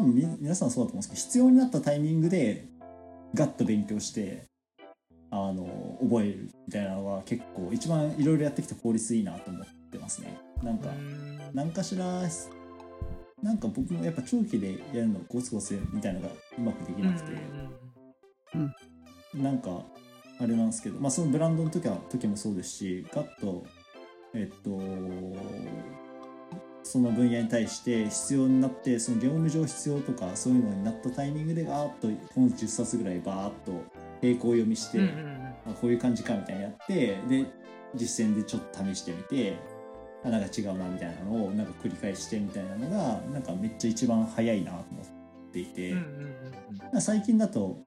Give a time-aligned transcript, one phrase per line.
[0.00, 2.64] 多分み皆さんそうだと思うんですけど必要になったタイミングで
[3.34, 4.46] ガッと勉強して
[5.30, 10.36] あの覚えるみたいなのが結構一番いろいろやってきて効率いいなと思ってますね。
[10.62, 10.88] なんか
[11.52, 12.22] 何かしら
[13.42, 17.32] なんか僕もやっぱ長期でやるのゴツゴツみたいなのがうまくできなくて、
[19.34, 19.82] なんか
[20.40, 23.64] あれなんですけどまあそのブランドの時は時もそうですしガッと
[24.34, 24.80] えっと
[26.82, 33.72] その分野に対して必要になってその業務上必要とかそういうのになったタイミングでガーッと本10冊ぐらいバーッと
[34.22, 35.54] 並行読みして、うんうんうん。
[35.72, 37.46] あこういう感じかみたいなやってで
[37.94, 39.58] 実践でちょっと試してみて
[40.24, 47.84] あなんか違うなみたいなのをなんか繰り返してみたいなのがなんかめっちゃ一番早いなと思っていて、うんうんうん最近だと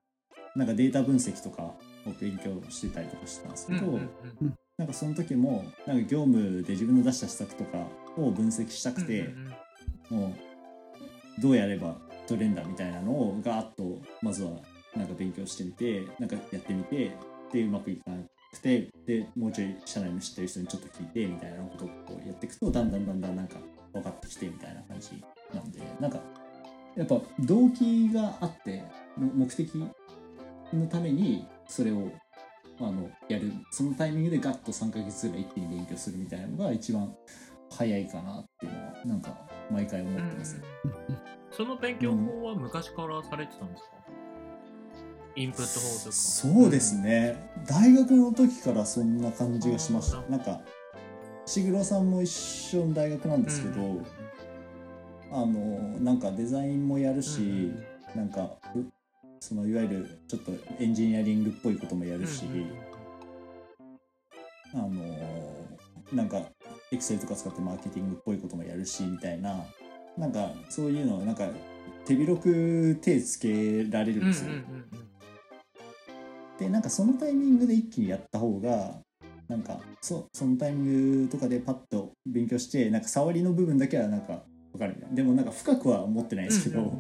[0.56, 1.76] なんかデータ分析とかを
[2.22, 4.10] 勉強してたりとかしてたんですけど、うんうん
[4.42, 9.30] うんなんかその時もなんか業務で自分の出した施策とかを分析したくて、
[10.10, 10.36] も
[11.38, 14.52] うどうやれば取れんだみたいなのをガーッとまずは
[14.96, 17.16] なんか勉強してみてなんかやってみて
[17.52, 18.18] でうまくいかな
[18.52, 23.58] くてでもうちょい社内の知ってる人にちょっと聞いてみたいなことをこうやっていくとだんだんだんだんなんか
[23.94, 26.20] 分かってきてみたいな感じなんでなんか
[26.96, 28.84] やっぱ動機があって
[29.18, 32.12] の目的のためにそれを
[32.80, 37.16] あのやるそのタイミングでガッと3ヶ月ぐらい一気に勉強するみたいなのが一番
[37.70, 39.38] 早いかなっていうのはなんか
[39.72, 40.56] 毎回思ってます。
[40.58, 40.64] ね。
[41.52, 43.90] その勉強法は昔からされてたんですか、
[45.36, 46.12] インプット法とか。
[46.12, 50.22] そうですね、大学の時からそんな感じがしました。
[50.30, 50.62] なんか
[51.46, 54.06] 石黒さんも一緒の大学なんですけど、うん
[55.32, 55.50] あの
[56.00, 58.86] なんかデザインもやるし、うんなんかう
[59.44, 62.72] そのいわゆるちょっとエンジニアリングっぽいこともやるし、うんうん
[64.76, 64.90] あの
[66.14, 66.42] なんか
[66.92, 69.66] エクセルとか使ってマーケティングっぽいこともやるしみたいな。
[70.18, 71.48] なんかそういうのなんか
[72.06, 74.52] 手広く手つけられるんですよ。
[76.58, 78.96] でなんかそのタイミングで一気にやった方が
[79.48, 85.16] なんかそそのタイミングとかでパッと勉強してなんか触りの部分だけはなんか分かるみたいな。
[85.16, 87.00] でもなんか深くは思ってないですけど、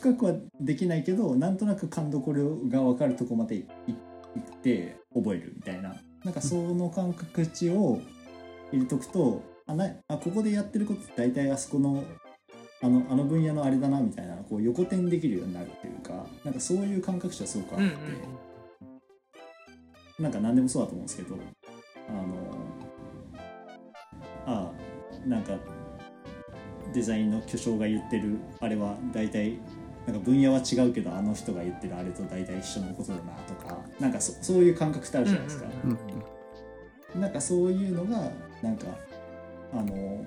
[0.00, 5.94] 深くはできないけどなんとなく感どころが分かるとこまでいいって覚えるみたいな
[6.24, 8.00] なんかその感覚値を
[8.72, 12.04] 入れとくとあなあここでやってることって大体あそこの
[12.80, 17.84] あのあの分野のあれだなみたいなこう横転できるようになるっていうかなんかそういう感覚値はすごくあって。
[17.84, 18.48] うんうん
[20.18, 21.36] なんか何でもそうだと思うんですけど、
[22.08, 22.28] あの、
[24.46, 24.72] あ
[25.24, 25.56] あ、なんか、
[26.92, 29.60] デザインの巨匠が言ってるあれは大体、
[30.08, 35.66] なんか分野は違うけど、あの人が言ってるあれと大体一緒のことだなとか、なんかそそういう感覚ってあるじゃないですか。
[35.84, 35.96] うんうん。
[35.96, 36.38] うん
[37.14, 38.30] なんかそういうのが、
[38.62, 38.86] なんか、
[39.72, 40.26] あの、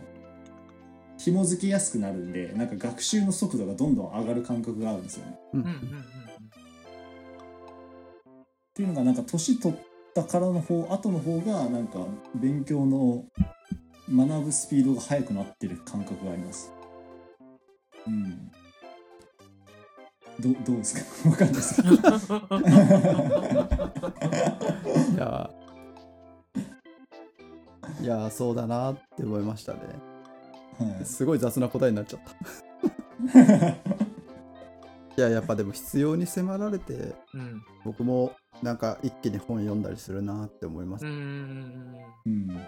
[1.16, 5.40] 紐付けやすくなるんで、なんか学習の速度がどんどん上がる感覚があるんですよね。
[5.54, 5.74] うんうんうん。
[5.74, 5.78] っ
[8.74, 9.78] ていうのがなんか年取っ
[10.16, 12.00] たからの方後の方がなんか
[12.36, 13.26] 勉強の
[14.10, 16.74] 学ぶスピードが速くなってる感覚があります。
[18.08, 18.51] うん
[20.42, 21.30] どどうですか？
[21.30, 21.82] わかんないです。
[21.82, 21.94] けど
[25.14, 25.50] いや。
[28.02, 29.80] いやそうだなって思いましたね。
[30.80, 31.06] はい。
[31.06, 32.32] すごい雑な答えになっちゃった。
[35.18, 37.62] いややっぱでも必要に迫られてうん。
[37.86, 38.32] 僕も
[38.64, 42.60] なんか一気に本読んだりするなって思います、うんうんうん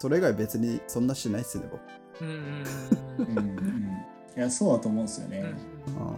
[0.00, 1.80] それ以外別にそんなしないっすね僕。
[2.24, 2.64] うん
[3.18, 3.88] うんうんうん。
[4.36, 5.54] いやそうだと思うんですよね、
[5.86, 5.94] うん。
[5.96, 6.16] うん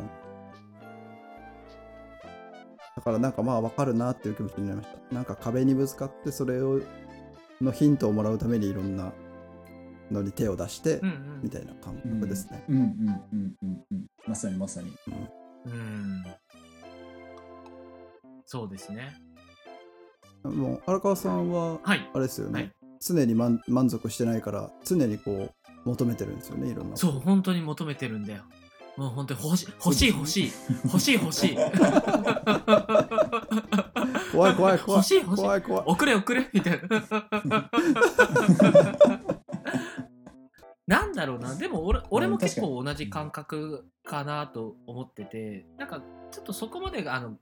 [2.96, 5.14] だからなんかまあ分かるなっていう気持ちになりました。
[5.14, 6.80] なんか壁にぶつかってそれを
[7.60, 9.12] のヒントをもらうためにいろんな
[10.10, 11.40] のに手を出してうんうん。
[11.42, 14.06] みたいな感覚ですね、うんうんうんうんうん。
[14.26, 14.92] まさにまさに。
[15.66, 16.24] うん。
[18.44, 19.20] そうですね。
[20.44, 22.10] もう荒川さんははい。
[22.14, 22.72] あれですよね、はい。
[23.00, 28.42] 常に満満足してないから常にこう求めてるんですよねいろんなそう本当に求めてるんだよ
[28.96, 30.52] もう本当に欲し欲しい欲しい。
[30.84, 31.56] 欲しい欲しい。
[34.32, 34.98] 怖い怖い怖い。
[34.98, 35.42] 欲しい欲しい。
[35.42, 35.84] 怖い怖い。
[35.86, 37.70] 送れ送れみたいな。
[40.86, 41.54] なんだろうな。
[41.56, 45.66] でも俺俺も結構同じ感覚かなと思ってて。
[45.76, 47.36] なんかちょっとそこまでがあの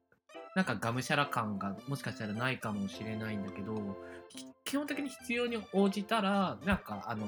[0.55, 3.75] なんかがむしゃら感がもしかしたらないかもしれないんだけど
[4.29, 7.27] き基本的に必要に応じたらなんかあの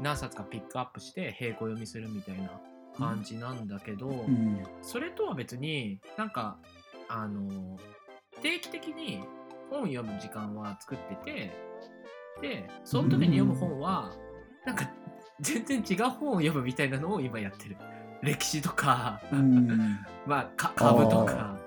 [0.00, 2.50] 何冊かピックアップして並行読みするみたいな
[2.98, 4.62] 感じなんだけど、うん。
[4.82, 6.58] それとは別になんか
[7.08, 7.78] あの
[8.42, 9.22] 定期的に
[9.70, 11.52] 本読む時間は作ってて
[12.40, 14.12] でその時に読む本は
[14.64, 14.90] なんか
[15.40, 17.76] 全然違う本を読むみたいなのを今やってる。
[18.22, 19.98] 歴史とか、うん。
[20.26, 21.56] まあか株とか。
[21.60, 21.66] うん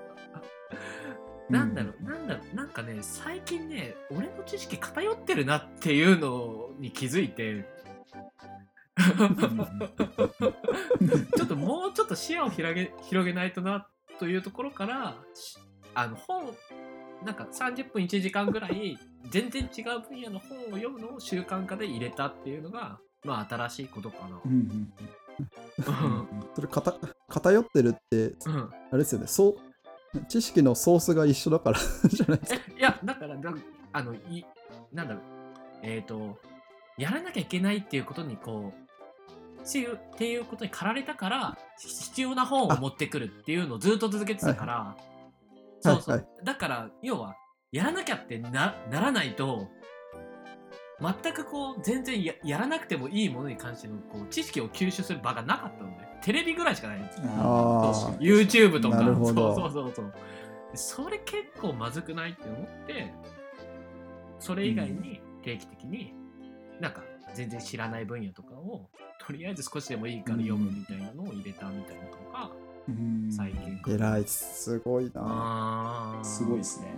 [1.50, 7.64] なんだろうなんだろうなんかね最近ね俺の知識偏ってるなっていうのに気づいて
[11.36, 13.88] ちょっともうちょっと視野を広げ広げないとな
[14.18, 15.56] というところからし
[15.94, 16.54] あの本
[17.24, 18.98] なんか30分1時間ぐらい
[19.28, 24.40] 全然違う分野の本を読むのを習慣化で入れたっていうのがまあ新しいことかな。
[24.44, 24.48] う。
[24.48, 24.92] ん
[26.54, 26.94] それかた
[27.28, 28.70] 偏ってるってうん。
[28.90, 29.26] あれですよね。
[29.26, 29.56] そう
[30.28, 32.60] 知識のソースが一緒だから じゃないですか。
[32.76, 33.54] えいやだからだ
[33.92, 34.44] あのい
[34.92, 35.22] なんだろう。
[35.82, 36.38] えっ、と
[36.98, 38.89] やらなきゃいけないっていうことにこう
[39.66, 44.96] っていうっていうことに駆られたからひ必要な本を持ってくるっていうのをずっと続けてたから、
[45.80, 47.36] そうそう、はいだから要は
[47.72, 49.68] やらなきゃってなならないと
[51.00, 57.24] 全くこう全然ややらなくてもいいものに関してのこう知識を吸収する場がなかったのでテレビぐらいしかないんですよ。
[58.20, 58.98] YouTube とか。
[58.98, 60.12] そうそうそうそう。
[60.74, 63.12] それ結構まずくないって思って
[64.38, 66.14] それ以外に定期的に
[66.80, 67.02] なんか
[67.34, 68.88] 全然知らない分野とかを
[69.30, 72.50] とりあえず少しでもいいから読むみたいなのを入れたみたいなのが
[72.88, 73.30] うん。
[73.30, 74.80] 最近偉いす。
[74.80, 76.18] ごいな。
[76.24, 76.96] すごいですね。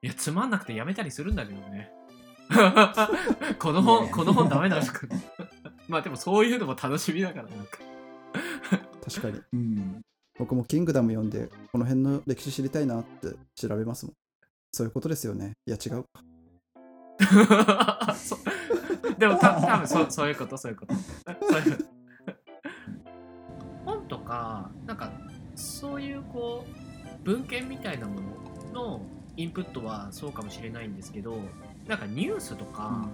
[0.00, 1.90] いやつまんなくてやめたりするんだけどね。
[3.58, 5.08] この本ねこの本ダメだとか。
[5.88, 7.78] まあでもそういうのも楽しみだからなんか。
[9.04, 9.40] 確かに。
[9.52, 10.02] うん。
[10.38, 14.14] 僕もキングダム読んでこの辺の歴史知りたいなって調べますもん。
[14.70, 15.54] そういうことですよね。
[15.66, 16.22] いや違うか。
[18.14, 18.38] そ
[19.18, 20.94] でもた多分そそういうことそういうこと。
[20.94, 21.00] そ
[21.58, 21.88] ういう。
[23.84, 25.10] 本とかなんか
[25.54, 28.20] そういうこう文献みたいなも
[28.72, 29.00] のの
[29.36, 31.36] インプットはそうかもしれないんですけど
[31.86, 33.08] なんかニュースとか、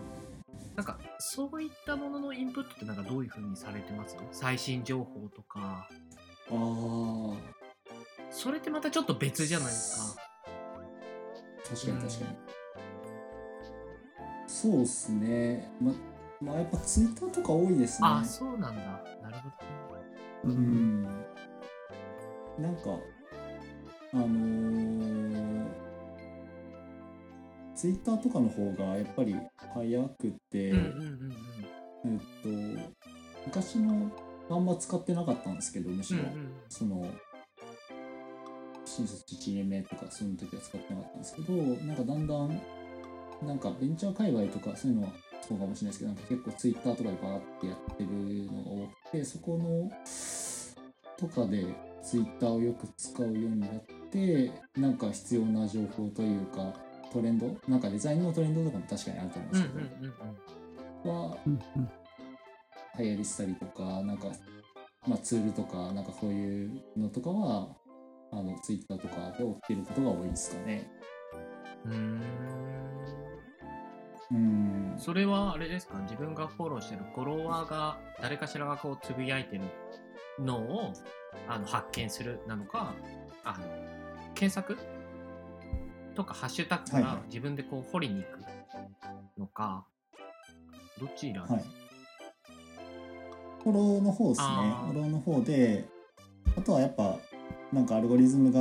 [0.77, 4.17] なんかそういったもののインプットってなんかどういうふうにされてます？
[4.33, 5.89] 最新情報とか。
[6.51, 7.33] ああ
[8.31, 10.23] それってまたちょっと別じゃないですか。
[11.69, 12.37] 確かに確かに、
[14.61, 15.71] そうっすね。
[15.81, 15.93] ま
[16.41, 18.09] まあやっぱツイッターとか多いですね。
[18.09, 18.83] あそうなんだ。
[19.23, 19.37] なる
[20.43, 20.53] ほど。
[20.53, 21.03] ううん。
[21.03, 22.91] んなんか
[24.15, 25.65] あのー、
[27.77, 29.37] ツイッターとかの方がやっぱり
[29.75, 30.75] 早くて、えっ
[32.43, 32.49] と
[33.47, 34.11] 昔の
[34.51, 36.53] あんま使ってなかったんですけどむしろ、うんうんうん。
[36.69, 37.07] その
[38.85, 42.61] 新卒1年目とかその時は使ってなかったんですけどなんかだんだん
[43.43, 48.09] なんかベンチャー界隈とかそういうのはそうかもしれないですけどなんか結構ツイッターとかでバーってやってる
[48.47, 49.91] のが多くてそこの
[51.17, 51.67] とかで
[52.03, 53.71] ツイッターをよく使うようになっ
[54.11, 56.73] てなんか必要な情報というか
[57.13, 60.49] トレンドなんかデザインのトレンドとかも確かにあると思うんうんですけど、うんうんうん
[61.05, 61.37] は
[62.99, 64.27] 流行りしたりとかなんか、
[65.07, 67.69] まあ、ツールとかなんかそういうのとかは
[68.33, 70.91] あのツイッターとかで追ってることが多いですかね。
[71.85, 72.21] うーん
[74.31, 74.95] うん。
[74.99, 75.99] それはあれですか？
[76.01, 79.63] 自分がフォローしてるフォロワーが誰かしらがこうつぶやいてる
[80.39, 80.93] のを
[81.49, 82.95] あの発見するなのか
[83.45, 83.65] あの
[84.35, 84.77] 検索
[86.15, 87.03] とかハッシュタグかはい。
[87.05, 88.41] はいら自分でこう掘りに行く
[89.39, 89.85] のか、
[91.01, 91.65] どちらですか、はい。
[93.63, 94.47] フォローの方ですね。
[94.47, 95.85] フォローの方で
[96.57, 97.17] あとはやっぱ
[97.73, 98.61] なんかアルゴリズムが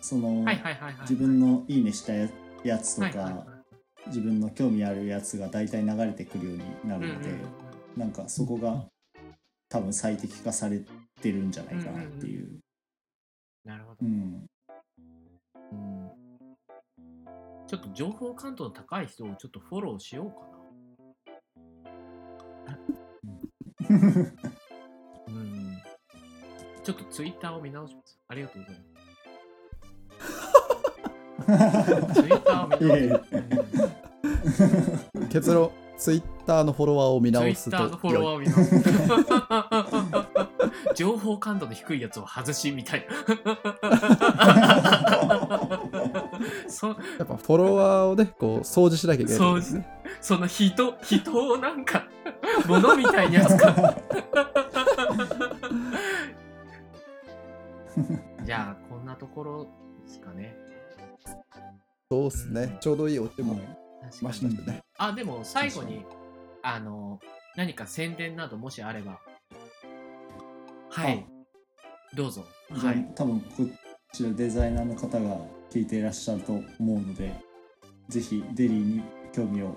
[0.00, 0.94] その、はいはいはいはい。
[1.02, 2.28] 自分のいいねしたや
[2.64, 3.59] やつとか、はいはいはい
[4.06, 8.84] 自分の興味あるやつが大体流れてくるようになるので、うんうんうんなんかそこが
[9.68, 10.80] 多分最適化され
[11.20, 12.60] てるんじゃないかなっていう。
[13.64, 14.46] なるほどう、ん
[15.72, 16.10] うん
[17.66, 20.40] ちょっと情報感度の高い人をちょっとフォローしようか
[22.66, 22.78] な。
[25.28, 25.78] うん。
[26.82, 28.18] ちょっとツイッターを見直します。
[28.26, 28.89] ありがとうございます。
[31.40, 31.54] ツイ
[32.24, 33.20] ッターを見直
[34.50, 35.06] す。
[35.30, 38.80] 結論ツイッターのフォロワーを見ツイ直すとッターのフォロワーを見直す。
[40.94, 43.14] 情報感度の低いやつを外しみたいな。
[46.68, 49.86] そやっぱフォロワーをねこう掃除しなきゃいけないんですね
[50.20, 52.06] その人、人をなんか、
[52.66, 53.74] 物みたいに扱う。
[58.44, 59.64] じゃあ、こんなところ
[60.04, 60.56] ですかね。
[62.10, 63.60] そうっすねちょうどいいお手も
[64.20, 66.04] ましたしねあ、でも最後に、
[66.62, 67.20] あの、
[67.56, 69.18] 何か宣伝などもしあれば。
[70.90, 71.24] はい。
[72.14, 72.44] どうぞ。
[72.70, 73.12] はい。
[73.14, 73.66] 多分こ
[74.12, 75.38] ちらデザイナーの方が
[75.70, 77.32] 聞いていらっしゃると思うので
[78.08, 79.02] ぜひデリーに
[79.32, 79.76] 興味を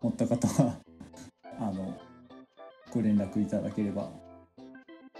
[0.00, 0.76] 持った方は
[1.60, 1.96] あの
[2.92, 4.10] ご連絡いただければ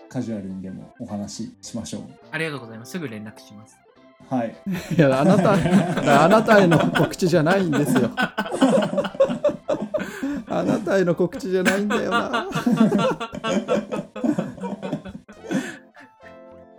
[0.09, 2.02] カジュアルにでもお話ししましょう
[2.33, 2.92] ありがとうございます。
[2.92, 3.78] すぐ連絡します。
[4.29, 4.55] はい
[4.97, 5.53] いや、あなた、
[6.25, 8.11] あなたへの告知じゃないんですよ。
[10.53, 12.47] あなたへの告知じゃないんだよな。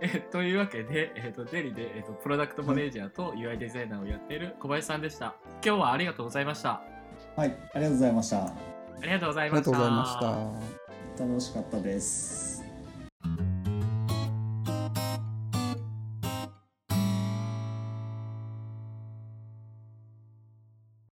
[0.00, 5.34] えというわけで、えっとデリで、えっとプロダクトマネージャーと UI デザイナーをやっている小林さんでした。
[5.64, 6.80] 今日はありがとうございました。
[7.36, 8.52] はいありがとうございましたあ
[9.02, 9.70] りがとうございありました。
[9.70, 10.18] がとうございまし
[11.18, 11.24] た。
[11.24, 12.51] 楽しかったです